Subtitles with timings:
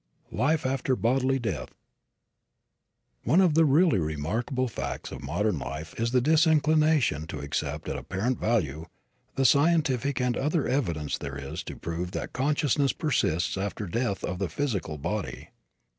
[0.31, 1.75] LIFE AFTER BODILY DEATH
[3.23, 7.95] One of the really remarkable facts of modern life is the disinclination to accept at
[7.95, 8.87] apparent value
[9.35, 14.23] the scientific and other evidence there is to prove that consciousness persists after the death
[14.23, 15.49] of the physical body.